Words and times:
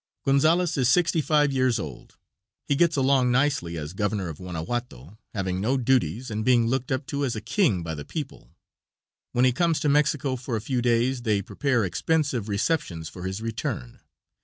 Gonzales 0.25 0.77
is 0.77 0.89
sixty 0.89 1.21
five 1.21 1.51
years 1.53 1.77
old. 1.77 2.17
He 2.65 2.75
gets 2.75 2.95
along 2.95 3.29
nicely 3.29 3.77
as 3.77 3.93
Governor 3.93 4.29
of 4.29 4.37
Guanajuato, 4.37 5.19
having 5.35 5.61
no 5.61 5.77
duties 5.77 6.31
and 6.31 6.43
being 6.43 6.65
looked 6.65 6.91
up 6.91 7.05
to 7.05 7.23
as 7.23 7.35
a 7.35 7.39
king 7.39 7.83
by 7.83 7.93
the 7.93 8.03
people. 8.03 8.49
When 9.33 9.45
he 9.45 9.51
comes 9.51 9.79
to 9.81 9.89
Mexico 9.89 10.35
for 10.37 10.55
a 10.55 10.59
few 10.59 10.81
days 10.81 11.21
they 11.21 11.43
prepare 11.43 11.85
expensive 11.85 12.49
receptions 12.49 13.09
for 13.09 13.25
his 13.27 13.41
return. 13.43 13.99